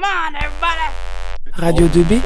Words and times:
Come 0.00 0.08
on, 0.08 0.34
everybody! 0.34 0.88
Radio 1.52 1.86
2B. 1.88 2.22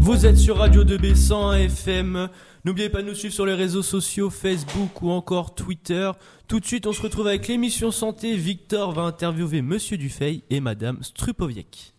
Vous 0.00 0.26
êtes 0.26 0.36
sur 0.36 0.58
Radio 0.58 0.84
2B 0.84 1.14
100 1.14 1.52
FM. 1.54 2.28
N'oubliez 2.66 2.90
pas 2.90 3.00
de 3.00 3.06
nous 3.06 3.14
suivre 3.14 3.32
sur 3.32 3.46
les 3.46 3.54
réseaux 3.54 3.82
sociaux, 3.82 4.28
Facebook 4.28 5.00
ou 5.00 5.10
encore 5.10 5.54
Twitter. 5.54 6.10
Tout 6.46 6.60
de 6.60 6.66
suite, 6.66 6.86
on 6.86 6.92
se 6.92 7.00
retrouve 7.00 7.26
avec 7.26 7.48
l'émission 7.48 7.90
Santé. 7.90 8.36
Victor 8.36 8.92
va 8.92 9.02
interviewer 9.02 9.62
Monsieur 9.62 9.96
Dufay 9.96 10.42
et 10.50 10.60
Madame 10.60 11.02
Strupoviec. 11.02 11.94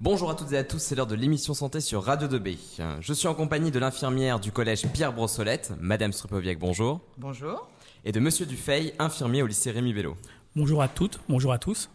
Bonjour 0.00 0.30
à 0.30 0.36
toutes 0.36 0.52
et 0.52 0.58
à 0.58 0.62
tous, 0.62 0.78
c'est 0.78 0.94
l'heure 0.94 1.08
de 1.08 1.16
l'émission 1.16 1.52
santé 1.52 1.80
sur 1.80 2.04
Radio 2.04 2.28
2B. 2.28 2.58
Je 3.00 3.12
suis 3.12 3.26
en 3.26 3.34
compagnie 3.34 3.72
de 3.72 3.80
l'infirmière 3.80 4.38
du 4.38 4.52
collège 4.52 4.86
Pierre 4.92 5.12
Brossolette, 5.12 5.72
Madame 5.80 6.12
Strupoviec, 6.12 6.60
bonjour. 6.60 7.00
Bonjour. 7.16 7.68
Et 8.04 8.12
de 8.12 8.20
Monsieur 8.20 8.46
Dufay, 8.46 8.94
infirmier 9.00 9.42
au 9.42 9.48
lycée 9.48 9.72
Rémi 9.72 9.92
Bello. 9.92 10.16
Bonjour 10.54 10.80
à 10.80 10.86
toutes, 10.86 11.18
bonjour 11.28 11.52
à 11.52 11.58
tous. 11.58 11.90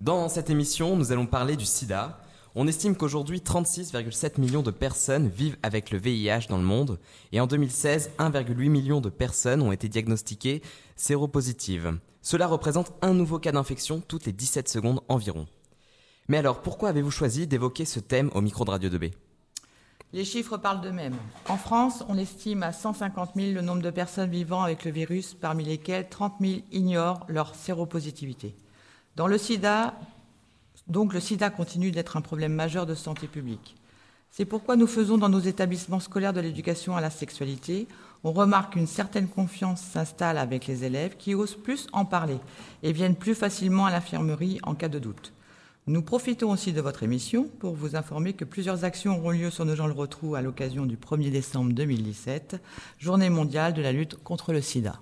Dans 0.00 0.28
cette 0.28 0.50
émission, 0.50 0.94
nous 0.94 1.10
allons 1.10 1.24
parler 1.24 1.56
du 1.56 1.64
sida. 1.64 2.20
On 2.54 2.68
estime 2.68 2.96
qu'aujourd'hui 2.96 3.38
36,7 3.38 4.38
millions 4.38 4.62
de 4.62 4.70
personnes 4.70 5.28
vivent 5.28 5.56
avec 5.62 5.90
le 5.90 5.96
VIH 5.96 6.48
dans 6.50 6.58
le 6.58 6.64
monde 6.64 6.98
et 7.32 7.40
en 7.40 7.46
2016, 7.46 8.10
1,8 8.18 8.68
million 8.68 9.00
de 9.00 9.08
personnes 9.08 9.62
ont 9.62 9.72
été 9.72 9.88
diagnostiquées 9.88 10.60
séropositives. 10.96 11.98
Cela 12.20 12.46
représente 12.46 12.92
un 13.00 13.14
nouveau 13.14 13.38
cas 13.38 13.52
d'infection 13.52 14.02
toutes 14.06 14.26
les 14.26 14.32
17 14.32 14.68
secondes 14.68 15.00
environ. 15.08 15.46
Mais 16.28 16.36
alors, 16.36 16.60
pourquoi 16.60 16.90
avez-vous 16.90 17.10
choisi 17.10 17.46
d'évoquer 17.46 17.86
ce 17.86 17.98
thème 17.98 18.30
au 18.34 18.42
micro 18.42 18.66
de 18.66 18.72
Radio 18.72 18.90
2B 18.90 19.12
Les 20.12 20.26
chiffres 20.26 20.58
parlent 20.58 20.82
d'eux-mêmes. 20.82 21.16
En 21.48 21.56
France, 21.56 22.04
on 22.08 22.18
estime 22.18 22.62
à 22.62 22.74
150 22.74 23.30
000 23.34 23.52
le 23.52 23.62
nombre 23.62 23.82
de 23.82 23.90
personnes 23.90 24.30
vivant 24.30 24.62
avec 24.62 24.84
le 24.84 24.90
virus, 24.90 25.32
parmi 25.32 25.64
lesquelles 25.64 26.10
30 26.10 26.34
000 26.40 26.60
ignorent 26.70 27.24
leur 27.28 27.54
séropositivité. 27.54 28.54
Dans 29.16 29.28
le 29.28 29.38
sida, 29.38 29.94
donc 30.88 31.14
le 31.14 31.20
sida 31.20 31.48
continue 31.48 31.90
d'être 31.90 32.18
un 32.18 32.20
problème 32.20 32.52
majeur 32.52 32.84
de 32.84 32.94
santé 32.94 33.26
publique. 33.26 33.74
C'est 34.30 34.44
pourquoi 34.44 34.76
nous 34.76 34.86
faisons 34.86 35.16
dans 35.16 35.30
nos 35.30 35.40
établissements 35.40 36.00
scolaires 36.00 36.34
de 36.34 36.40
l'éducation 36.40 36.98
à 36.98 37.00
la 37.00 37.08
sexualité, 37.08 37.88
on 38.24 38.32
remarque 38.32 38.74
qu'une 38.74 38.86
certaine 38.86 39.26
confiance 39.26 39.80
s'installe 39.80 40.36
avec 40.36 40.66
les 40.66 40.84
élèves 40.84 41.16
qui 41.16 41.34
osent 41.34 41.56
plus 41.56 41.86
en 41.94 42.04
parler 42.04 42.36
et 42.82 42.92
viennent 42.92 43.16
plus 43.16 43.34
facilement 43.34 43.86
à 43.86 43.90
l'infirmerie 43.90 44.58
en 44.64 44.74
cas 44.74 44.90
de 44.90 44.98
doute. 44.98 45.32
Nous 45.86 46.02
profitons 46.02 46.50
aussi 46.50 46.74
de 46.74 46.82
votre 46.82 47.02
émission 47.02 47.48
pour 47.58 47.74
vous 47.74 47.96
informer 47.96 48.34
que 48.34 48.44
plusieurs 48.44 48.84
actions 48.84 49.16
auront 49.16 49.30
lieu 49.30 49.48
sur 49.48 49.64
nos 49.64 49.76
gens 49.76 49.86
le 49.86 49.94
retrou 49.94 50.34
à 50.34 50.42
l'occasion 50.42 50.84
du 50.84 50.98
1er 50.98 51.30
décembre 51.30 51.72
2017, 51.72 52.60
journée 52.98 53.30
mondiale 53.30 53.72
de 53.72 53.80
la 53.80 53.92
lutte 53.92 54.22
contre 54.22 54.52
le 54.52 54.60
sida. 54.60 55.00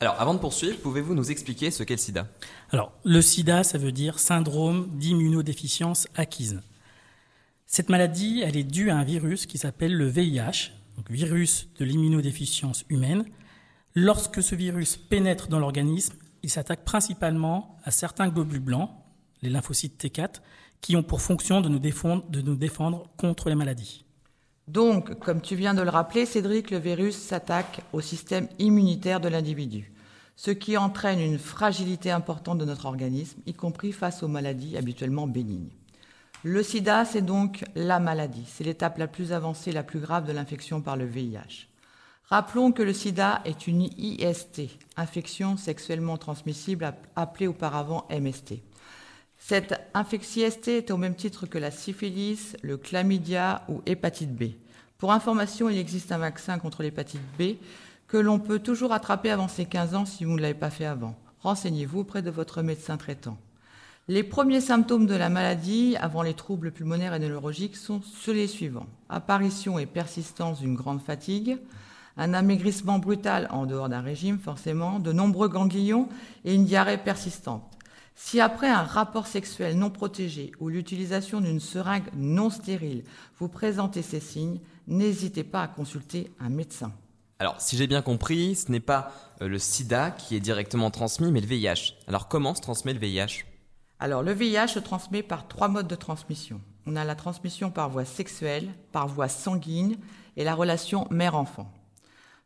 Alors, 0.00 0.20
avant 0.20 0.34
de 0.34 0.38
poursuivre, 0.38 0.78
pouvez-vous 0.78 1.14
nous 1.14 1.32
expliquer 1.32 1.72
ce 1.72 1.82
qu'est 1.82 1.94
le 1.94 2.00
sida? 2.00 2.28
Alors, 2.70 2.92
le 3.04 3.20
sida, 3.20 3.64
ça 3.64 3.78
veut 3.78 3.90
dire 3.90 4.20
syndrome 4.20 4.88
d'immunodéficience 4.92 6.06
acquise. 6.14 6.60
Cette 7.66 7.88
maladie, 7.88 8.42
elle 8.44 8.56
est 8.56 8.62
due 8.62 8.90
à 8.90 8.96
un 8.96 9.02
virus 9.02 9.46
qui 9.46 9.58
s'appelle 9.58 9.92
le 9.92 10.06
VIH, 10.06 10.70
donc 10.96 11.10
virus 11.10 11.68
de 11.80 11.84
l'immunodéficience 11.84 12.84
humaine. 12.88 13.24
Lorsque 13.96 14.40
ce 14.40 14.54
virus 14.54 14.96
pénètre 14.96 15.48
dans 15.48 15.58
l'organisme, 15.58 16.14
il 16.44 16.50
s'attaque 16.50 16.84
principalement 16.84 17.76
à 17.82 17.90
certains 17.90 18.28
globules 18.28 18.60
blancs, 18.60 18.90
les 19.42 19.50
lymphocytes 19.50 20.02
T4, 20.02 20.40
qui 20.80 20.94
ont 20.94 21.02
pour 21.02 21.20
fonction 21.20 21.60
de 21.60 21.68
nous 21.68 21.80
défendre, 21.80 22.24
de 22.30 22.40
nous 22.40 22.54
défendre 22.54 23.10
contre 23.16 23.48
les 23.48 23.56
maladies. 23.56 24.04
Donc, 24.68 25.18
comme 25.18 25.40
tu 25.40 25.56
viens 25.56 25.72
de 25.72 25.80
le 25.80 25.88
rappeler, 25.88 26.26
Cédric, 26.26 26.70
le 26.70 26.76
virus 26.76 27.16
s'attaque 27.16 27.80
au 27.94 28.02
système 28.02 28.48
immunitaire 28.58 29.18
de 29.18 29.28
l'individu, 29.28 29.90
ce 30.36 30.50
qui 30.50 30.76
entraîne 30.76 31.20
une 31.20 31.38
fragilité 31.38 32.10
importante 32.10 32.58
de 32.58 32.66
notre 32.66 32.84
organisme, 32.84 33.40
y 33.46 33.54
compris 33.54 33.92
face 33.92 34.22
aux 34.22 34.28
maladies 34.28 34.76
habituellement 34.76 35.26
bénignes. 35.26 35.70
Le 36.42 36.62
sida, 36.62 37.06
c'est 37.06 37.22
donc 37.22 37.64
la 37.74 37.98
maladie. 37.98 38.44
C'est 38.46 38.62
l'étape 38.62 38.98
la 38.98 39.08
plus 39.08 39.32
avancée, 39.32 39.72
la 39.72 39.82
plus 39.82 40.00
grave 40.00 40.26
de 40.26 40.32
l'infection 40.32 40.82
par 40.82 40.98
le 40.98 41.06
VIH. 41.06 41.68
Rappelons 42.24 42.70
que 42.70 42.82
le 42.82 42.92
sida 42.92 43.40
est 43.46 43.68
une 43.68 43.88
IST, 43.96 44.64
infection 44.98 45.56
sexuellement 45.56 46.18
transmissible 46.18 46.92
appelée 47.16 47.46
auparavant 47.46 48.06
MST. 48.10 48.62
Cette 49.38 49.80
infection 49.94 50.46
IST 50.46 50.68
est 50.68 50.90
au 50.90 50.96
même 50.96 51.14
titre 51.14 51.46
que 51.46 51.58
la 51.58 51.70
syphilis, 51.70 52.56
le 52.62 52.76
chlamydia 52.76 53.62
ou 53.68 53.80
hépatite 53.86 54.34
B. 54.34 54.54
Pour 54.98 55.12
information, 55.12 55.68
il 55.68 55.78
existe 55.78 56.12
un 56.12 56.18
vaccin 56.18 56.58
contre 56.58 56.82
l'hépatite 56.82 57.22
B 57.38 57.54
que 58.08 58.16
l'on 58.16 58.40
peut 58.40 58.58
toujours 58.58 58.92
attraper 58.92 59.30
avant 59.30 59.48
ses 59.48 59.64
15 59.64 59.94
ans 59.94 60.06
si 60.06 60.24
vous 60.24 60.32
ne 60.32 60.40
l'avez 60.40 60.54
pas 60.54 60.70
fait 60.70 60.86
avant. 60.86 61.14
Renseignez-vous 61.40 62.00
auprès 62.00 62.20
de 62.20 62.30
votre 62.30 62.62
médecin 62.62 62.96
traitant. 62.96 63.38
Les 64.08 64.22
premiers 64.22 64.62
symptômes 64.62 65.06
de 65.06 65.14
la 65.14 65.28
maladie 65.28 65.94
avant 66.00 66.22
les 66.22 66.34
troubles 66.34 66.72
pulmonaires 66.72 67.14
et 67.14 67.18
neurologiques 67.18 67.76
sont 67.76 68.00
ceux 68.02 68.32
les 68.32 68.46
suivants. 68.46 68.86
Apparition 69.08 69.78
et 69.78 69.86
persistance 69.86 70.60
d'une 70.60 70.74
grande 70.74 71.02
fatigue, 71.02 71.58
un 72.16 72.34
amaigrissement 72.34 72.98
brutal 72.98 73.46
en 73.50 73.66
dehors 73.66 73.88
d'un 73.88 74.00
régime 74.00 74.38
forcément, 74.38 74.98
de 74.98 75.12
nombreux 75.12 75.48
ganglions 75.48 76.08
et 76.44 76.54
une 76.54 76.64
diarrhée 76.64 76.98
persistante. 76.98 77.77
Si 78.20 78.40
après 78.40 78.68
un 78.68 78.82
rapport 78.82 79.28
sexuel 79.28 79.78
non 79.78 79.90
protégé 79.90 80.50
ou 80.58 80.68
l'utilisation 80.68 81.40
d'une 81.40 81.60
seringue 81.60 82.10
non 82.16 82.50
stérile, 82.50 83.04
vous 83.38 83.48
présentez 83.48 84.02
ces 84.02 84.18
signes, 84.18 84.58
n'hésitez 84.88 85.44
pas 85.44 85.62
à 85.62 85.68
consulter 85.68 86.32
un 86.40 86.48
médecin. 86.48 86.92
Alors, 87.38 87.60
si 87.60 87.76
j'ai 87.76 87.86
bien 87.86 88.02
compris, 88.02 88.56
ce 88.56 88.72
n'est 88.72 88.80
pas 88.80 89.12
euh, 89.40 89.46
le 89.46 89.60
sida 89.60 90.10
qui 90.10 90.34
est 90.34 90.40
directement 90.40 90.90
transmis, 90.90 91.30
mais 91.30 91.40
le 91.40 91.46
VIH. 91.46 91.94
Alors, 92.08 92.26
comment 92.26 92.56
se 92.56 92.60
transmet 92.60 92.92
le 92.92 92.98
VIH 92.98 93.44
Alors, 94.00 94.24
le 94.24 94.32
VIH 94.32 94.66
se 94.66 94.80
transmet 94.80 95.22
par 95.22 95.46
trois 95.46 95.68
modes 95.68 95.88
de 95.88 95.94
transmission. 95.94 96.60
On 96.86 96.96
a 96.96 97.04
la 97.04 97.14
transmission 97.14 97.70
par 97.70 97.88
voie 97.88 98.04
sexuelle, 98.04 98.68
par 98.90 99.06
voie 99.06 99.28
sanguine 99.28 99.96
et 100.36 100.42
la 100.42 100.56
relation 100.56 101.06
mère-enfant. 101.10 101.72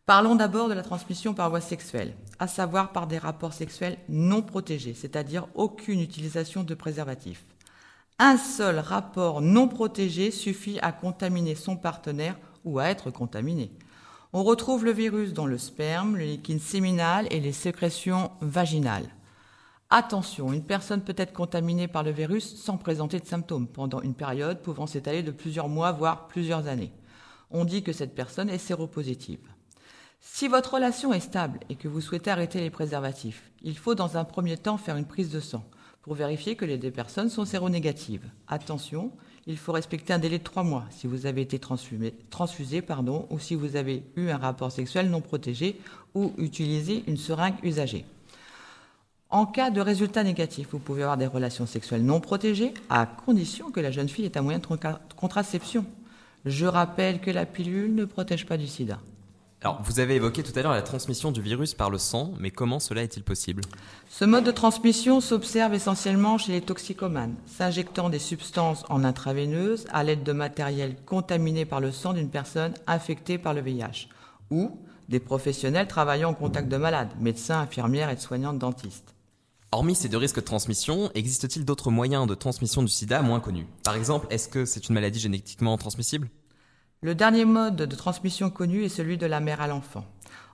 Parlons 0.04 0.34
d'abord 0.34 0.68
de 0.68 0.74
la 0.74 0.82
transmission 0.82 1.32
par 1.32 1.48
voie 1.48 1.62
sexuelle, 1.62 2.14
à 2.42 2.48
savoir 2.48 2.90
par 2.90 3.06
des 3.06 3.18
rapports 3.18 3.52
sexuels 3.52 3.98
non 4.08 4.42
protégés, 4.42 4.94
c'est-à-dire 4.94 5.46
aucune 5.54 6.00
utilisation 6.00 6.64
de 6.64 6.74
préservatif. 6.74 7.44
Un 8.18 8.36
seul 8.36 8.80
rapport 8.80 9.40
non 9.40 9.68
protégé 9.68 10.32
suffit 10.32 10.80
à 10.80 10.90
contaminer 10.90 11.54
son 11.54 11.76
partenaire 11.76 12.36
ou 12.64 12.80
à 12.80 12.86
être 12.86 13.12
contaminé. 13.12 13.70
On 14.32 14.42
retrouve 14.42 14.84
le 14.84 14.90
virus 14.90 15.32
dans 15.32 15.46
le 15.46 15.56
sperme, 15.56 16.16
le 16.16 16.24
liquide 16.24 16.60
séminal 16.60 17.28
et 17.30 17.38
les 17.38 17.52
sécrétions 17.52 18.32
vaginales. 18.40 19.10
Attention, 19.90 20.52
une 20.52 20.64
personne 20.64 21.04
peut 21.04 21.14
être 21.16 21.32
contaminée 21.32 21.86
par 21.86 22.02
le 22.02 22.10
virus 22.10 22.56
sans 22.56 22.76
présenter 22.76 23.20
de 23.20 23.26
symptômes 23.26 23.68
pendant 23.68 24.00
une 24.00 24.14
période 24.14 24.62
pouvant 24.62 24.88
s'étaler 24.88 25.22
de 25.22 25.30
plusieurs 25.30 25.68
mois, 25.68 25.92
voire 25.92 26.26
plusieurs 26.26 26.66
années. 26.66 26.90
On 27.52 27.64
dit 27.64 27.84
que 27.84 27.92
cette 27.92 28.16
personne 28.16 28.50
est 28.50 28.58
séropositive. 28.58 29.38
Si 30.24 30.46
votre 30.46 30.74
relation 30.74 31.12
est 31.12 31.18
stable 31.18 31.58
et 31.68 31.74
que 31.74 31.88
vous 31.88 32.00
souhaitez 32.00 32.30
arrêter 32.30 32.60
les 32.60 32.70
préservatifs, 32.70 33.50
il 33.60 33.76
faut 33.76 33.96
dans 33.96 34.16
un 34.16 34.22
premier 34.22 34.56
temps 34.56 34.78
faire 34.78 34.96
une 34.96 35.04
prise 35.04 35.30
de 35.30 35.40
sang 35.40 35.64
pour 36.00 36.14
vérifier 36.14 36.54
que 36.54 36.64
les 36.64 36.78
deux 36.78 36.92
personnes 36.92 37.28
sont 37.28 37.44
séronégatives. 37.44 38.24
Attention, 38.46 39.10
il 39.48 39.58
faut 39.58 39.72
respecter 39.72 40.12
un 40.12 40.20
délai 40.20 40.38
de 40.38 40.44
trois 40.44 40.62
mois 40.62 40.84
si 40.90 41.08
vous 41.08 41.26
avez 41.26 41.42
été 41.42 41.58
transfusé, 41.58 42.82
pardon, 42.82 43.26
ou 43.30 43.40
si 43.40 43.56
vous 43.56 43.74
avez 43.74 44.04
eu 44.14 44.28
un 44.28 44.36
rapport 44.36 44.70
sexuel 44.70 45.10
non 45.10 45.20
protégé 45.20 45.80
ou 46.14 46.32
utilisé 46.38 47.02
une 47.08 47.16
seringue 47.16 47.56
usagée. 47.64 48.04
En 49.28 49.44
cas 49.44 49.70
de 49.70 49.80
résultat 49.80 50.22
négatif, 50.22 50.68
vous 50.70 50.78
pouvez 50.78 51.02
avoir 51.02 51.16
des 51.16 51.26
relations 51.26 51.66
sexuelles 51.66 52.04
non 52.04 52.20
protégées 52.20 52.74
à 52.90 53.06
condition 53.06 53.72
que 53.72 53.80
la 53.80 53.90
jeune 53.90 54.08
fille 54.08 54.26
ait 54.26 54.38
un 54.38 54.42
moyen 54.42 54.60
de 54.60 54.66
contraception. 55.16 55.84
Je 56.44 56.66
rappelle 56.66 57.20
que 57.20 57.30
la 57.32 57.44
pilule 57.44 57.92
ne 57.92 58.04
protège 58.04 58.46
pas 58.46 58.56
du 58.56 58.68
sida. 58.68 59.00
Alors, 59.64 59.80
vous 59.84 60.00
avez 60.00 60.16
évoqué 60.16 60.42
tout 60.42 60.58
à 60.58 60.62
l'heure 60.62 60.72
la 60.72 60.82
transmission 60.82 61.30
du 61.30 61.40
virus 61.40 61.72
par 61.72 61.88
le 61.88 61.96
sang, 61.96 62.32
mais 62.40 62.50
comment 62.50 62.80
cela 62.80 63.04
est-il 63.04 63.22
possible? 63.22 63.62
Ce 64.10 64.24
mode 64.24 64.42
de 64.42 64.50
transmission 64.50 65.20
s'observe 65.20 65.72
essentiellement 65.72 66.36
chez 66.36 66.50
les 66.50 66.60
toxicomanes, 66.60 67.36
s'injectant 67.46 68.10
des 68.10 68.18
substances 68.18 68.84
en 68.88 69.04
intraveineuse 69.04 69.86
à 69.92 70.02
l'aide 70.02 70.24
de 70.24 70.32
matériel 70.32 70.96
contaminé 71.06 71.64
par 71.64 71.78
le 71.80 71.92
sang 71.92 72.12
d'une 72.12 72.28
personne 72.28 72.74
infectée 72.88 73.38
par 73.38 73.54
le 73.54 73.60
VIH, 73.60 74.08
ou 74.50 74.80
des 75.08 75.20
professionnels 75.20 75.86
travaillant 75.86 76.30
en 76.30 76.34
contact 76.34 76.68
de 76.68 76.76
malades, 76.76 77.10
médecins, 77.20 77.60
infirmières, 77.60 78.10
aides-soignantes, 78.10 78.58
dentistes. 78.58 79.14
Hormis 79.70 79.94
ces 79.94 80.08
deux 80.08 80.18
risques 80.18 80.36
de 80.36 80.40
transmission, 80.40 81.08
existe-t-il 81.14 81.64
d'autres 81.64 81.92
moyens 81.92 82.26
de 82.26 82.34
transmission 82.34 82.82
du 82.82 82.88
sida 82.88 83.22
moins 83.22 83.38
connus? 83.38 83.68
Par 83.84 83.94
exemple, 83.94 84.26
est-ce 84.30 84.48
que 84.48 84.64
c'est 84.64 84.88
une 84.88 84.96
maladie 84.96 85.20
génétiquement 85.20 85.78
transmissible? 85.78 86.28
Le 87.02 87.16
dernier 87.16 87.44
mode 87.44 87.76
de 87.76 87.96
transmission 87.96 88.48
connu 88.48 88.84
est 88.84 88.88
celui 88.88 89.18
de 89.18 89.26
la 89.26 89.40
mère 89.40 89.60
à 89.60 89.66
l'enfant. 89.66 90.06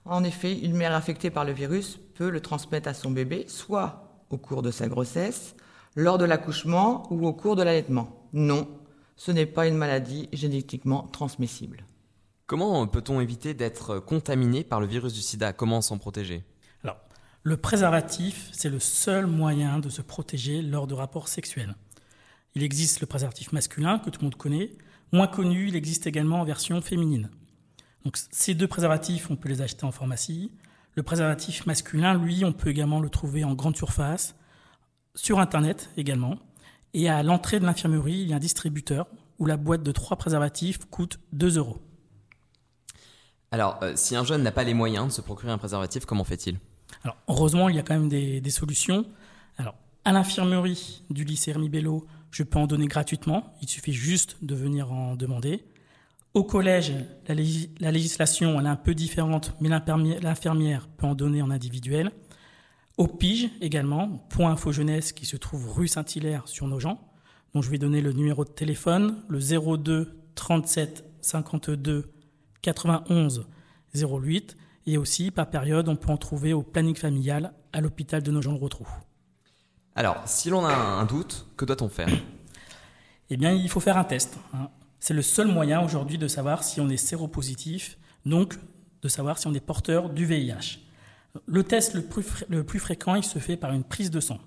En 0.06 0.24
effet, 0.24 0.58
une 0.58 0.74
mère 0.74 0.94
affectée 0.94 1.28
par 1.28 1.44
le 1.44 1.52
virus 1.52 2.00
peut 2.14 2.30
le 2.30 2.40
transmettre 2.40 2.88
à 2.88 2.94
son 2.94 3.10
bébé, 3.10 3.44
soit 3.48 4.24
au 4.30 4.38
cours 4.38 4.62
de 4.62 4.70
sa 4.70 4.88
grossesse, 4.88 5.54
lors 5.94 6.16
de 6.16 6.24
l'accouchement 6.24 7.06
ou 7.12 7.26
au 7.26 7.34
cours 7.34 7.54
de 7.54 7.62
l'allaitement. 7.62 8.26
Non, 8.32 8.66
ce 9.16 9.30
n'est 9.30 9.44
pas 9.44 9.66
une 9.66 9.76
maladie 9.76 10.30
génétiquement 10.32 11.02
transmissible. 11.08 11.84
Comment 12.46 12.86
peut-on 12.86 13.20
éviter 13.20 13.52
d'être 13.52 13.98
contaminé 13.98 14.64
par 14.64 14.80
le 14.80 14.86
virus 14.86 15.12
du 15.12 15.20
sida? 15.20 15.52
Comment 15.52 15.82
s'en 15.82 15.98
protéger? 15.98 16.44
Alors, 16.82 16.96
le 17.42 17.58
préservatif, 17.58 18.48
c'est 18.52 18.70
le 18.70 18.80
seul 18.80 19.26
moyen 19.26 19.80
de 19.80 19.90
se 19.90 20.00
protéger 20.00 20.62
lors 20.62 20.86
de 20.86 20.94
rapports 20.94 21.28
sexuels. 21.28 21.74
Il 22.54 22.62
existe 22.62 23.00
le 23.00 23.06
préservatif 23.06 23.52
masculin 23.52 23.98
que 23.98 24.08
tout 24.08 24.20
le 24.20 24.24
monde 24.24 24.36
connaît. 24.36 24.70
Moins 25.12 25.26
connu, 25.26 25.68
il 25.68 25.76
existe 25.76 26.06
également 26.06 26.40
en 26.40 26.44
version 26.44 26.80
féminine. 26.82 27.30
Donc 28.04 28.16
ces 28.30 28.54
deux 28.54 28.66
préservatifs, 28.66 29.30
on 29.30 29.36
peut 29.36 29.48
les 29.48 29.62
acheter 29.62 29.84
en 29.84 29.92
pharmacie. 29.92 30.52
Le 30.94 31.02
préservatif 31.02 31.66
masculin, 31.66 32.18
lui, 32.18 32.44
on 32.44 32.52
peut 32.52 32.70
également 32.70 33.00
le 33.00 33.08
trouver 33.08 33.44
en 33.44 33.54
grande 33.54 33.76
surface, 33.76 34.34
sur 35.14 35.40
Internet 35.40 35.90
également. 35.96 36.38
Et 36.94 37.08
à 37.08 37.22
l'entrée 37.22 37.60
de 37.60 37.64
l'infirmerie, 37.64 38.20
il 38.20 38.28
y 38.28 38.32
a 38.32 38.36
un 38.36 38.40
distributeur 38.40 39.06
où 39.38 39.46
la 39.46 39.56
boîte 39.56 39.82
de 39.82 39.92
trois 39.92 40.16
préservatifs 40.16 40.78
coûte 40.90 41.20
2 41.32 41.58
euros. 41.58 41.78
Alors, 43.50 43.78
euh, 43.82 43.92
si 43.94 44.16
un 44.16 44.24
jeune 44.24 44.42
n'a 44.42 44.52
pas 44.52 44.64
les 44.64 44.74
moyens 44.74 45.06
de 45.06 45.12
se 45.12 45.20
procurer 45.20 45.52
un 45.52 45.58
préservatif, 45.58 46.04
comment 46.04 46.24
fait-il? 46.24 46.58
Alors, 47.04 47.16
heureusement, 47.28 47.68
il 47.68 47.76
y 47.76 47.78
a 47.78 47.82
quand 47.82 47.94
même 47.94 48.08
des, 48.08 48.40
des 48.40 48.50
solutions. 48.50 49.06
Alors, 49.56 49.74
à 50.04 50.12
l'infirmerie 50.12 51.02
du 51.10 51.24
lycée 51.24 51.50
Hermie 51.50 51.68
Bello, 51.68 52.06
je 52.30 52.42
peux 52.42 52.58
en 52.58 52.66
donner 52.66 52.86
gratuitement. 52.86 53.54
Il 53.62 53.68
suffit 53.68 53.92
juste 53.92 54.36
de 54.42 54.54
venir 54.54 54.92
en 54.92 55.16
demander. 55.16 55.64
Au 56.34 56.44
collège, 56.44 56.92
la, 57.26 57.34
la 57.80 57.90
législation 57.90 58.60
elle 58.60 58.66
est 58.66 58.70
un 58.70 58.76
peu 58.76 58.94
différente, 58.94 59.54
mais 59.60 59.68
l'infirmière 59.68 60.88
peut 60.96 61.06
en 61.06 61.14
donner 61.14 61.42
en 61.42 61.50
individuel. 61.50 62.12
Au 62.96 63.06
PIGE 63.06 63.50
également, 63.60 64.26
point 64.28 64.50
info 64.50 64.72
jeunesse 64.72 65.12
qui 65.12 65.24
se 65.24 65.36
trouve 65.36 65.72
rue 65.72 65.88
Saint-Hilaire 65.88 66.48
sur 66.48 66.66
nos 66.66 66.80
gens, 66.80 67.00
dont 67.54 67.62
je 67.62 67.70
vais 67.70 67.78
donner 67.78 68.00
le 68.00 68.12
numéro 68.12 68.44
de 68.44 68.50
téléphone, 68.50 69.22
le 69.28 69.38
02 69.38 70.18
37 70.34 71.04
52 71.20 72.12
91 72.62 73.46
08. 73.94 74.56
Et 74.86 74.96
aussi, 74.96 75.30
par 75.30 75.50
période, 75.50 75.88
on 75.88 75.96
peut 75.96 76.10
en 76.10 76.16
trouver 76.16 76.52
au 76.52 76.62
planning 76.62 76.96
familial 76.96 77.52
à 77.72 77.80
l'hôpital 77.80 78.22
de 78.22 78.30
nos 78.30 78.42
gens 78.42 78.52
de 78.52 78.58
Rotrou. 78.58 78.86
Alors, 79.98 80.22
si 80.26 80.48
l'on 80.48 80.64
a 80.64 80.72
un 80.72 81.04
doute, 81.06 81.44
que 81.56 81.64
doit-on 81.64 81.88
faire 81.88 82.08
Eh 83.30 83.36
bien, 83.36 83.50
il 83.50 83.68
faut 83.68 83.80
faire 83.80 83.96
un 83.96 84.04
test. 84.04 84.38
Hein. 84.54 84.68
C'est 85.00 85.12
le 85.12 85.22
seul 85.22 85.48
moyen 85.48 85.80
aujourd'hui 85.80 86.18
de 86.18 86.28
savoir 86.28 86.62
si 86.62 86.80
on 86.80 86.88
est 86.88 86.96
séropositif, 86.96 87.98
donc 88.24 88.54
de 89.02 89.08
savoir 89.08 89.38
si 89.38 89.48
on 89.48 89.54
est 89.54 89.60
porteur 89.60 90.08
du 90.08 90.24
VIH. 90.24 90.78
Le 91.46 91.64
test 91.64 91.94
le 91.94 92.02
plus, 92.02 92.78
fréquent, 92.78 93.16
il 93.16 93.24
se 93.24 93.40
fait 93.40 93.56
par 93.56 93.72
une 93.72 93.82
prise 93.82 94.12
de 94.12 94.20
sang. 94.20 94.38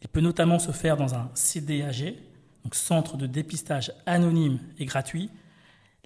Il 0.00 0.06
peut 0.06 0.20
notamment 0.20 0.60
se 0.60 0.70
faire 0.70 0.96
dans 0.96 1.16
un 1.16 1.28
CDAG, 1.34 2.14
donc 2.62 2.76
Centre 2.76 3.16
de 3.16 3.26
dépistage 3.26 3.92
anonyme 4.06 4.60
et 4.78 4.84
gratuit. 4.84 5.28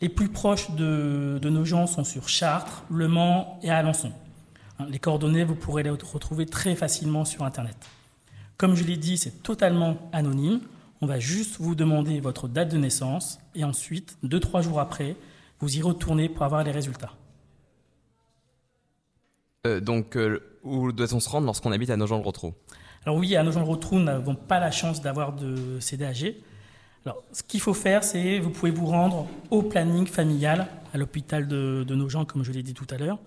Les 0.00 0.08
plus 0.08 0.30
proches 0.30 0.70
de, 0.70 1.38
de 1.42 1.50
nos 1.50 1.66
gens 1.66 1.86
sont 1.86 2.04
sur 2.04 2.30
Chartres, 2.30 2.84
Le 2.88 3.06
Mans 3.06 3.58
et 3.62 3.68
Alençon. 3.68 4.12
Hein, 4.78 4.86
les 4.88 4.98
coordonnées, 4.98 5.44
vous 5.44 5.56
pourrez 5.56 5.82
les 5.82 5.90
retrouver 5.90 6.46
très 6.46 6.74
facilement 6.74 7.26
sur 7.26 7.44
Internet. 7.44 7.76
Comme 8.58 8.74
je 8.74 8.82
l'ai 8.82 8.96
dit, 8.96 9.16
c'est 9.16 9.44
totalement 9.44 10.10
anonyme. 10.12 10.60
On 11.00 11.06
va 11.06 11.20
juste 11.20 11.60
vous 11.60 11.76
demander 11.76 12.18
votre 12.18 12.48
date 12.48 12.68
de 12.70 12.76
naissance 12.76 13.38
et 13.54 13.62
ensuite, 13.62 14.18
deux, 14.24 14.40
trois 14.40 14.62
jours 14.62 14.80
après, 14.80 15.14
vous 15.60 15.76
y 15.76 15.80
retournez 15.80 16.28
pour 16.28 16.42
avoir 16.42 16.64
les 16.64 16.72
résultats. 16.72 17.12
Euh, 19.68 19.80
donc, 19.80 20.16
euh, 20.16 20.40
où 20.64 20.90
doit-on 20.90 21.20
se 21.20 21.28
rendre 21.28 21.46
lorsqu'on 21.46 21.70
habite 21.70 21.90
à 21.90 21.96
Nogent-le-Rotrou 21.96 22.52
Alors 23.06 23.16
oui, 23.16 23.36
à 23.36 23.44
Nogent-le-Rotrou, 23.44 24.00
nous 24.00 24.04
n'avons 24.04 24.34
pas 24.34 24.58
la 24.58 24.72
chance 24.72 25.00
d'avoir 25.00 25.34
de 25.34 25.78
CDAG. 25.78 26.34
Alors, 27.06 27.22
ce 27.32 27.44
qu'il 27.44 27.60
faut 27.60 27.74
faire, 27.74 28.02
c'est 28.02 28.40
vous 28.40 28.50
pouvez 28.50 28.72
vous 28.72 28.86
rendre 28.86 29.28
au 29.52 29.62
planning 29.62 30.06
familial 30.06 30.66
à 30.92 30.98
l'hôpital 30.98 31.46
de, 31.46 31.84
de 31.86 31.94
Nogent, 31.94 32.24
comme 32.26 32.42
je 32.42 32.50
l'ai 32.50 32.64
dit 32.64 32.74
tout 32.74 32.86
à 32.90 32.98
l'heure. 32.98 33.20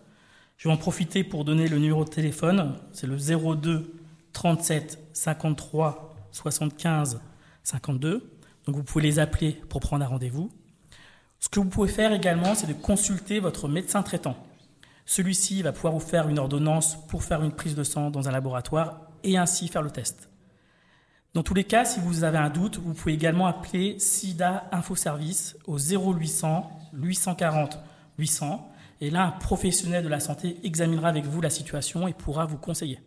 Je 0.58 0.68
vais 0.68 0.74
en 0.74 0.78
profiter 0.78 1.24
pour 1.24 1.46
donner 1.46 1.70
le 1.70 1.78
numéro 1.78 2.04
de 2.04 2.10
téléphone. 2.10 2.76
C'est 2.92 3.08
le 3.08 3.16
02 3.16 3.94
37 4.34 5.01
53 5.14 6.16
75 6.32 7.22
52. 7.64 8.38
Donc 8.66 8.76
vous 8.76 8.84
pouvez 8.84 9.04
les 9.04 9.20
appeler 9.20 9.54
pour 9.70 9.82
prendre 9.82 10.04
un 10.06 10.08
rendez-vous. 10.08 10.50
Ce 11.40 11.50
que 11.50 11.60
vous 11.60 11.70
pouvez 11.70 11.90
faire 11.90 12.14
également, 12.14 12.56
c'est 12.56 12.68
de 12.68 12.74
consulter 12.74 13.40
votre 13.40 13.68
médecin 13.68 14.04
traitant. 14.04 14.38
Celui-ci 15.06 15.62
va 15.64 15.72
pouvoir 15.72 15.94
vous 15.94 16.00
faire 16.00 16.30
une 16.30 16.40
ordonnance 16.40 16.98
pour 17.08 17.24
faire 17.24 17.44
une 17.44 17.52
prise 17.52 17.76
de 17.76 17.84
sang 17.84 18.12
dans 18.12 18.30
un 18.30 18.32
laboratoire 18.32 19.02
et 19.24 19.38
ainsi 19.38 19.68
faire 19.68 19.82
le 19.82 19.92
test. 19.92 20.30
Dans 21.34 21.44
tous 21.44 21.54
les 21.54 21.64
cas, 21.64 21.86
si 21.86 22.00
vous 22.00 22.24
avez 22.24 22.38
un 22.38 22.50
doute, 22.50 22.78
vous 22.78 22.94
pouvez 22.94 23.14
également 23.14 23.48
appeler 23.48 23.98
SIDA 24.00 24.70
Info 24.72 24.96
Service 24.96 25.58
au 25.66 25.78
0800 25.78 26.70
840 26.94 27.80
800 28.18 28.72
et 29.02 29.10
là, 29.10 29.26
un 29.26 29.32
professionnel 29.32 30.04
de 30.04 30.10
la 30.10 30.20
santé 30.20 30.58
examinera 30.64 31.10
avec 31.10 31.26
vous 31.26 31.42
la 31.42 31.50
situation 31.50 32.08
et 32.08 32.14
pourra 32.14 32.46
vous 32.46 32.58
conseiller. 32.58 33.00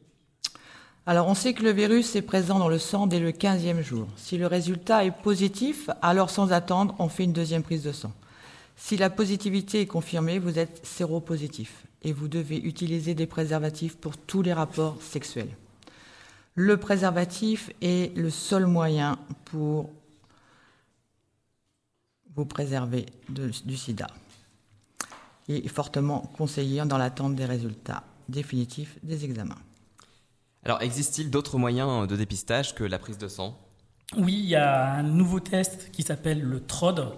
Alors, 1.06 1.28
on 1.28 1.34
sait 1.34 1.52
que 1.52 1.62
le 1.62 1.70
virus 1.70 2.16
est 2.16 2.22
présent 2.22 2.58
dans 2.58 2.68
le 2.68 2.78
sang 2.78 3.06
dès 3.06 3.20
le 3.20 3.30
15e 3.30 3.82
jour. 3.82 4.08
Si 4.16 4.38
le 4.38 4.46
résultat 4.46 5.04
est 5.04 5.10
positif, 5.10 5.90
alors 6.00 6.30
sans 6.30 6.50
attendre, 6.50 6.94
on 6.98 7.10
fait 7.10 7.24
une 7.24 7.34
deuxième 7.34 7.62
prise 7.62 7.82
de 7.82 7.92
sang. 7.92 8.12
Si 8.76 8.96
la 8.96 9.10
positivité 9.10 9.82
est 9.82 9.86
confirmée, 9.86 10.38
vous 10.38 10.58
êtes 10.58 10.84
séropositif 10.84 11.84
et 12.02 12.12
vous 12.12 12.26
devez 12.26 12.56
utiliser 12.56 13.14
des 13.14 13.26
préservatifs 13.26 13.96
pour 13.96 14.16
tous 14.16 14.40
les 14.40 14.54
rapports 14.54 14.96
sexuels. 15.02 15.54
Le 16.54 16.78
préservatif 16.78 17.70
est 17.82 18.16
le 18.16 18.30
seul 18.30 18.66
moyen 18.66 19.18
pour 19.44 19.90
vous 22.34 22.46
préserver 22.46 23.06
du 23.28 23.76
sida 23.76 24.06
et 25.48 25.66
est 25.66 25.68
fortement 25.68 26.20
conseillé 26.38 26.82
dans 26.84 26.98
l'attente 26.98 27.34
des 27.34 27.44
résultats 27.44 28.04
définitifs 28.28 28.96
des 29.02 29.24
examens. 29.24 29.58
Alors, 30.64 30.80
existe-t-il 30.80 31.30
d'autres 31.30 31.58
moyens 31.58 32.08
de 32.08 32.16
dépistage 32.16 32.74
que 32.74 32.84
la 32.84 32.98
prise 32.98 33.18
de 33.18 33.28
sang? 33.28 33.58
Oui, 34.16 34.32
il 34.32 34.48
y 34.48 34.56
a 34.56 34.94
un 34.94 35.02
nouveau 35.02 35.38
test 35.40 35.90
qui 35.92 36.02
s'appelle 36.02 36.40
le 36.40 36.60
TROD. 36.60 37.12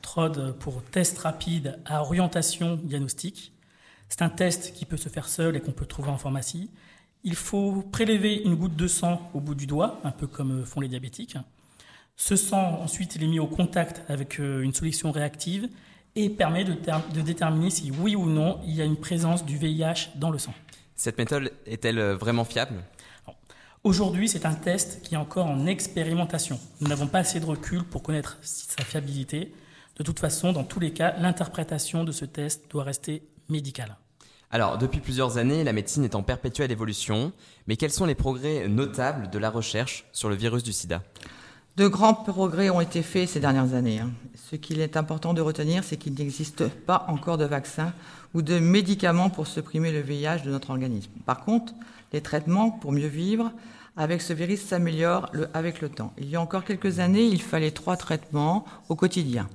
TROD 0.00 0.56
pour 0.58 0.82
test 0.84 1.18
rapide 1.18 1.78
à 1.84 2.00
orientation 2.02 2.76
diagnostique. 2.76 3.52
C'est 4.08 4.22
un 4.22 4.30
test 4.30 4.72
qui 4.72 4.86
peut 4.86 4.96
se 4.96 5.10
faire 5.10 5.28
seul 5.28 5.56
et 5.56 5.60
qu'on 5.60 5.72
peut 5.72 5.84
trouver 5.84 6.08
en 6.08 6.16
pharmacie. 6.16 6.70
Il 7.22 7.34
faut 7.34 7.82
prélever 7.82 8.42
une 8.44 8.54
goutte 8.54 8.76
de 8.76 8.86
sang 8.86 9.30
au 9.34 9.40
bout 9.40 9.54
du 9.54 9.66
doigt, 9.66 10.00
un 10.04 10.10
peu 10.10 10.26
comme 10.26 10.64
font 10.64 10.80
les 10.80 10.88
diabétiques. 10.88 11.36
Ce 12.16 12.34
sang, 12.34 12.80
ensuite, 12.80 13.14
il 13.16 13.22
est 13.22 13.28
mis 13.28 13.40
au 13.40 13.46
contact 13.46 14.02
avec 14.08 14.38
une 14.38 14.72
solution 14.72 15.12
réactive 15.12 15.68
et 16.16 16.30
permet 16.30 16.64
de, 16.64 16.74
de 17.14 17.20
déterminer 17.20 17.70
si 17.70 17.90
oui 17.90 18.16
ou 18.16 18.26
non 18.26 18.58
il 18.66 18.74
y 18.74 18.80
a 18.80 18.84
une 18.84 18.96
présence 18.96 19.44
du 19.44 19.58
VIH 19.58 20.12
dans 20.16 20.30
le 20.30 20.38
sang. 20.38 20.54
Cette 21.00 21.16
méthode 21.16 21.50
est-elle 21.64 21.98
vraiment 22.12 22.44
fiable? 22.44 22.74
Aujourd'hui, 23.84 24.28
c'est 24.28 24.44
un 24.44 24.52
test 24.52 25.00
qui 25.00 25.14
est 25.14 25.16
encore 25.16 25.46
en 25.46 25.64
expérimentation. 25.64 26.60
Nous 26.82 26.88
n'avons 26.88 27.06
pas 27.06 27.20
assez 27.20 27.40
de 27.40 27.46
recul 27.46 27.84
pour 27.84 28.02
connaître 28.02 28.36
sa 28.42 28.84
fiabilité. 28.84 29.54
De 29.96 30.02
toute 30.02 30.20
façon, 30.20 30.52
dans 30.52 30.62
tous 30.62 30.78
les 30.78 30.92
cas, 30.92 31.14
l'interprétation 31.18 32.04
de 32.04 32.12
ce 32.12 32.26
test 32.26 32.70
doit 32.70 32.84
rester 32.84 33.22
médicale. 33.48 33.96
Alors, 34.50 34.76
depuis 34.76 35.00
plusieurs 35.00 35.38
années, 35.38 35.64
la 35.64 35.72
médecine 35.72 36.04
est 36.04 36.14
en 36.14 36.22
perpétuelle 36.22 36.70
évolution, 36.70 37.32
mais 37.66 37.78
quels 37.78 37.92
sont 37.92 38.04
les 38.04 38.14
progrès 38.14 38.68
notables 38.68 39.30
de 39.30 39.38
la 39.38 39.48
recherche 39.48 40.04
sur 40.12 40.28
le 40.28 40.34
virus 40.34 40.62
du 40.62 40.74
sida? 40.74 41.02
De 41.76 41.86
grands 41.86 42.14
progrès 42.14 42.68
ont 42.68 42.80
été 42.80 43.02
faits 43.02 43.28
ces 43.28 43.40
dernières 43.40 43.74
années. 43.74 44.02
Ce 44.34 44.56
qu'il 44.56 44.80
est 44.80 44.96
important 44.96 45.34
de 45.34 45.40
retenir, 45.40 45.84
c'est 45.84 45.96
qu'il 45.96 46.14
n'existe 46.14 46.68
pas 46.68 47.04
encore 47.08 47.38
de 47.38 47.44
vaccin 47.44 47.92
ou 48.34 48.42
de 48.42 48.58
médicaments 48.58 49.30
pour 49.30 49.46
supprimer 49.46 49.92
le 49.92 50.00
VIH 50.00 50.42
de 50.44 50.50
notre 50.50 50.70
organisme. 50.70 51.12
Par 51.24 51.44
contre, 51.44 51.72
les 52.12 52.20
traitements 52.20 52.70
pour 52.70 52.92
mieux 52.92 53.06
vivre 53.06 53.52
avec 53.96 54.20
ce 54.20 54.32
virus 54.32 54.62
s'améliorent 54.62 55.30
avec 55.54 55.80
le 55.80 55.88
temps. 55.88 56.12
Il 56.18 56.28
y 56.28 56.36
a 56.36 56.40
encore 56.40 56.64
quelques 56.64 56.98
années, 56.98 57.24
il 57.24 57.40
fallait 57.40 57.70
trois 57.70 57.96
traitements 57.96 58.64
au 58.88 58.96
quotidien. 58.96 59.48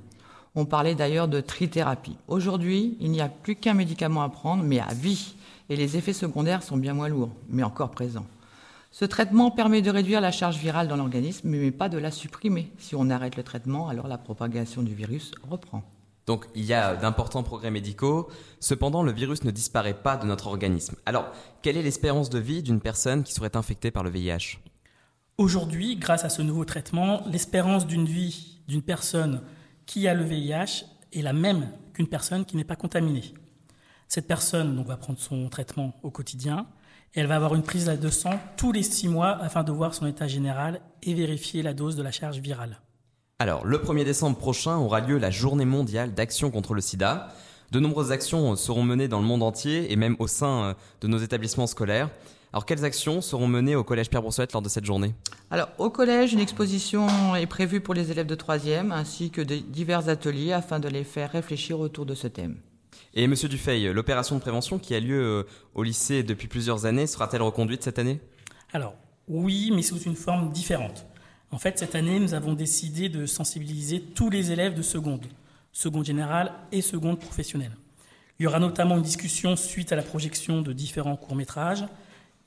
On 0.54 0.64
parlait 0.64 0.94
d'ailleurs 0.94 1.28
de 1.28 1.40
trithérapie. 1.40 2.16
Aujourd'hui, 2.28 2.96
il 3.00 3.10
n'y 3.10 3.20
a 3.20 3.28
plus 3.28 3.56
qu'un 3.56 3.74
médicament 3.74 4.22
à 4.22 4.30
prendre, 4.30 4.64
mais 4.64 4.80
à 4.80 4.94
vie. 4.94 5.34
Et 5.68 5.76
les 5.76 5.96
effets 5.98 6.14
secondaires 6.14 6.62
sont 6.62 6.76
bien 6.78 6.94
moins 6.94 7.08
lourds, 7.08 7.32
mais 7.50 7.62
encore 7.62 7.90
présents. 7.90 8.26
Ce 8.98 9.04
traitement 9.04 9.50
permet 9.50 9.82
de 9.82 9.90
réduire 9.90 10.22
la 10.22 10.32
charge 10.32 10.56
virale 10.56 10.88
dans 10.88 10.96
l'organisme, 10.96 11.50
mais 11.50 11.70
pas 11.70 11.90
de 11.90 11.98
la 11.98 12.10
supprimer. 12.10 12.72
Si 12.78 12.94
on 12.94 13.10
arrête 13.10 13.36
le 13.36 13.42
traitement, 13.42 13.90
alors 13.90 14.08
la 14.08 14.16
propagation 14.16 14.82
du 14.82 14.94
virus 14.94 15.32
reprend. 15.50 15.82
Donc 16.26 16.46
il 16.54 16.64
y 16.64 16.72
a 16.72 16.96
d'importants 16.96 17.42
progrès 17.42 17.70
médicaux, 17.70 18.30
cependant 18.58 19.02
le 19.02 19.12
virus 19.12 19.44
ne 19.44 19.50
disparaît 19.50 19.92
pas 19.92 20.16
de 20.16 20.24
notre 20.24 20.46
organisme. 20.46 20.96
Alors, 21.04 21.30
quelle 21.60 21.76
est 21.76 21.82
l'espérance 21.82 22.30
de 22.30 22.38
vie 22.38 22.62
d'une 22.62 22.80
personne 22.80 23.22
qui 23.22 23.34
serait 23.34 23.54
infectée 23.54 23.90
par 23.90 24.02
le 24.02 24.08
VIH 24.08 24.60
Aujourd'hui, 25.36 25.96
grâce 25.96 26.24
à 26.24 26.30
ce 26.30 26.40
nouveau 26.40 26.64
traitement, 26.64 27.22
l'espérance 27.26 27.86
d'une 27.86 28.06
vie 28.06 28.62
d'une 28.66 28.80
personne 28.80 29.42
qui 29.84 30.08
a 30.08 30.14
le 30.14 30.24
VIH 30.24 30.86
est 31.12 31.20
la 31.20 31.34
même 31.34 31.68
qu'une 31.92 32.08
personne 32.08 32.46
qui 32.46 32.56
n'est 32.56 32.64
pas 32.64 32.76
contaminée. 32.76 33.34
Cette 34.08 34.26
personne 34.26 34.74
donc, 34.74 34.86
va 34.86 34.96
prendre 34.96 35.18
son 35.18 35.50
traitement 35.50 35.92
au 36.02 36.10
quotidien 36.10 36.66
et 37.14 37.20
elle 37.20 37.26
va 37.26 37.36
avoir 37.36 37.54
une 37.54 37.62
prise 37.62 37.86
de 37.86 38.10
sang 38.10 38.38
tous 38.56 38.72
les 38.72 38.82
six 38.82 39.08
mois 39.08 39.38
afin 39.40 39.64
de 39.64 39.72
voir 39.72 39.94
son 39.94 40.06
état 40.06 40.26
général 40.26 40.80
et 41.02 41.14
vérifier 41.14 41.62
la 41.62 41.74
dose 41.74 41.96
de 41.96 42.02
la 42.02 42.10
charge 42.10 42.38
virale. 42.38 42.80
Alors, 43.38 43.66
le 43.66 43.78
1er 43.78 44.04
décembre 44.04 44.36
prochain 44.36 44.76
aura 44.76 45.00
lieu 45.00 45.18
la 45.18 45.30
journée 45.30 45.64
mondiale 45.66 46.14
d'action 46.14 46.50
contre 46.50 46.74
le 46.74 46.80
sida. 46.80 47.28
De 47.70 47.80
nombreuses 47.80 48.12
actions 48.12 48.56
seront 48.56 48.82
menées 48.82 49.08
dans 49.08 49.20
le 49.20 49.26
monde 49.26 49.42
entier 49.42 49.92
et 49.92 49.96
même 49.96 50.16
au 50.18 50.26
sein 50.26 50.74
de 51.00 51.08
nos 51.08 51.18
établissements 51.18 51.66
scolaires. 51.66 52.10
Alors 52.52 52.64
quelles 52.64 52.84
actions 52.84 53.20
seront 53.20 53.48
menées 53.48 53.76
au 53.76 53.84
Collège 53.84 54.08
Pierre 54.08 54.22
Brossolette 54.22 54.52
lors 54.52 54.62
de 54.62 54.68
cette 54.68 54.86
journée? 54.86 55.14
Alors 55.50 55.68
au 55.76 55.90
collège, 55.90 56.32
une 56.32 56.40
exposition 56.40 57.36
est 57.36 57.46
prévue 57.46 57.80
pour 57.80 57.92
les 57.92 58.10
élèves 58.10 58.26
de 58.26 58.34
3e 58.34 58.92
ainsi 58.92 59.30
que 59.30 59.42
de 59.42 59.56
divers 59.56 60.08
ateliers 60.08 60.52
afin 60.52 60.80
de 60.80 60.88
les 60.88 61.04
faire 61.04 61.32
réfléchir 61.32 61.80
autour 61.80 62.06
de 62.06 62.14
ce 62.14 62.28
thème. 62.28 62.56
Et 63.18 63.28
Monsieur 63.28 63.48
Dufeil, 63.48 63.94
l'opération 63.94 64.36
de 64.36 64.42
prévention 64.42 64.78
qui 64.78 64.94
a 64.94 65.00
lieu 65.00 65.18
euh, 65.18 65.42
au 65.74 65.82
lycée 65.82 66.22
depuis 66.22 66.48
plusieurs 66.48 66.84
années 66.84 67.06
sera-t-elle 67.06 67.40
reconduite 67.40 67.82
cette 67.82 67.98
année? 67.98 68.20
Alors 68.74 68.94
oui, 69.26 69.72
mais 69.74 69.80
sous 69.80 69.98
une 70.00 70.14
forme 70.14 70.52
différente. 70.52 71.06
En 71.50 71.56
fait, 71.56 71.78
cette 71.78 71.94
année, 71.94 72.20
nous 72.20 72.34
avons 72.34 72.52
décidé 72.52 73.08
de 73.08 73.24
sensibiliser 73.24 74.02
tous 74.02 74.28
les 74.28 74.52
élèves 74.52 74.74
de 74.74 74.82
seconde, 74.82 75.24
seconde 75.72 76.04
générale 76.04 76.52
et 76.72 76.82
seconde 76.82 77.18
professionnelle. 77.18 77.72
Il 78.38 78.42
y 78.42 78.46
aura 78.46 78.58
notamment 78.58 78.98
une 78.98 79.02
discussion 79.02 79.56
suite 79.56 79.92
à 79.92 79.96
la 79.96 80.02
projection 80.02 80.60
de 80.60 80.74
différents 80.74 81.16
courts-métrages. 81.16 81.86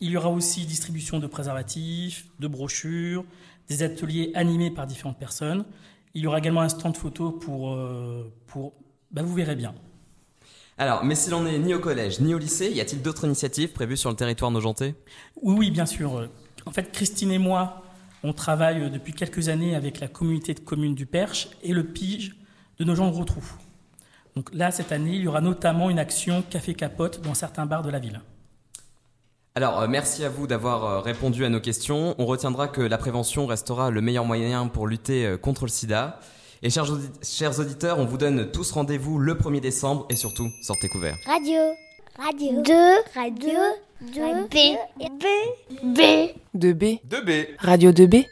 Il 0.02 0.12
y 0.12 0.18
aura 0.18 0.30
aussi 0.30 0.68
distribution 0.68 1.18
de 1.18 1.26
préservatifs, 1.26 2.28
de 2.40 2.48
brochures, 2.48 3.26
des 3.70 3.82
ateliers 3.82 4.32
animés 4.36 4.70
par 4.70 4.86
différentes 4.86 5.18
personnes. 5.18 5.66
Il 6.14 6.22
y 6.22 6.28
aura 6.28 6.38
également 6.38 6.62
un 6.62 6.70
stand 6.70 6.96
photo 6.96 7.32
pour... 7.32 7.74
euh, 7.74 8.32
pour 8.46 8.74
bah, 9.10 9.24
vous 9.24 9.34
verrez 9.34 9.56
bien. 9.56 9.74
Alors, 10.80 11.04
mais 11.04 11.14
s'il 11.16 11.32
n'en 11.32 11.46
est 11.46 11.60
ni 11.60 11.74
au 11.74 11.80
collège 11.80 12.22
ni 12.22 12.34
au 12.34 12.38
lycée, 12.38 12.72
y 12.72 12.80
a-t-il 12.80 13.02
d'autres 13.02 13.26
initiatives 13.26 13.74
prévues 13.74 13.98
sur 13.98 14.10
le 14.10 14.16
territoire 14.16 14.50
nogentais 14.50 14.96
Oui, 15.42 15.56
oui, 15.58 15.72
bien 15.72 15.86
sûr. 15.86 16.30
En 16.66 16.72
fait, 16.72 16.92
Christine 16.94 17.32
et 17.32 17.38
moi, 17.38 17.84
on 18.24 18.32
travaille 18.32 18.90
depuis 18.90 19.12
quelques 19.12 19.50
années 19.50 19.76
avec 19.76 20.00
la 20.00 20.08
communauté 20.08 20.54
de 20.54 20.62
communes 20.62 20.96
du 20.96 21.06
Perche 21.06 21.50
et 21.64 21.74
le 21.74 21.84
PIGE 21.84 22.38
de 22.80 22.86
nos 22.86 22.96
gens 22.96 23.12
Rotrou. 23.12 23.44
Donc 24.38 24.50
là, 24.54 24.72
cette 24.72 24.94
année, 24.94 25.16
il 25.16 25.22
y 25.22 25.28
aura 25.28 25.42
notamment 25.42 25.90
une 25.90 26.00
action 26.00 26.44
café 26.50 26.74
capote 26.74 27.22
dans 27.22 27.34
certains 27.34 27.66
bars 27.66 27.84
de 27.84 27.90
la 27.90 28.00
ville. 28.00 28.22
Alors, 29.56 29.82
euh, 29.82 29.88
merci 29.90 30.24
à 30.24 30.30
vous 30.30 30.48
d'avoir 30.48 30.86
euh, 30.86 31.00
répondu 31.02 31.44
à 31.44 31.50
nos 31.50 31.60
questions. 31.60 32.16
On 32.20 32.26
retiendra 32.26 32.70
que 32.70 32.80
la 32.80 32.98
prévention 32.98 33.48
restera 33.48 33.90
le 33.90 34.00
meilleur 34.00 34.24
moyen 34.24 34.68
pour 34.68 34.88
lutter 34.88 35.26
euh, 35.26 35.38
contre 35.38 35.66
le 35.66 35.70
sida. 35.70 36.22
Et 36.62 36.70
chers, 36.70 36.92
audi- 36.92 37.10
chers 37.24 37.58
auditeurs, 37.60 38.00
on 38.00 38.06
vous 38.06 38.18
donne 38.18 38.52
tous 38.52 38.72
rendez-vous 38.72 39.18
le 39.18 39.36
1er 39.36 39.62
décembre 39.62 40.06
et 40.10 40.16
surtout, 40.16 40.50
sortez 40.62 40.90
couverts. 40.90 41.16
Radio. 41.26 41.60
Radio. 42.18 42.62
2. 42.62 42.74
Radio. 43.16 43.60
2. 44.02 44.48
B. 44.50 44.56
B. 45.00 45.26
B. 45.84 46.00
2B. 46.58 47.00
2B. 47.08 47.48
Radio 47.60 47.92
2B. 47.92 48.26